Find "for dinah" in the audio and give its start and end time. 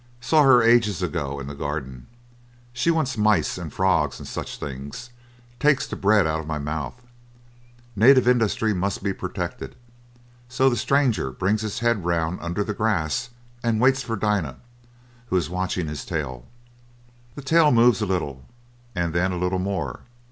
14.01-14.57